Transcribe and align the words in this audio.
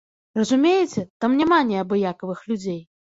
Разумееце, 0.37 1.03
там 1.25 1.35
няма 1.41 1.59
неабыякавых 1.73 2.39
людзей. 2.53 2.81